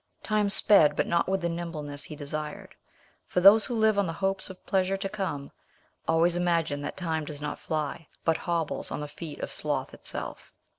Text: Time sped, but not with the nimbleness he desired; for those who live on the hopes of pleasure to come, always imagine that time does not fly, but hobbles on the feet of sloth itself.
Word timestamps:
Time 0.23 0.49
sped, 0.49 0.95
but 0.95 1.05
not 1.05 1.29
with 1.29 1.41
the 1.41 1.47
nimbleness 1.49 2.05
he 2.05 2.15
desired; 2.15 2.73
for 3.27 3.39
those 3.39 3.65
who 3.65 3.75
live 3.75 3.99
on 3.99 4.07
the 4.07 4.13
hopes 4.13 4.49
of 4.49 4.65
pleasure 4.65 4.97
to 4.97 5.07
come, 5.07 5.51
always 6.07 6.35
imagine 6.35 6.81
that 6.81 6.97
time 6.97 7.23
does 7.23 7.39
not 7.39 7.59
fly, 7.59 8.07
but 8.25 8.35
hobbles 8.37 8.89
on 8.89 9.01
the 9.01 9.07
feet 9.07 9.39
of 9.41 9.53
sloth 9.53 9.93
itself. 9.93 10.51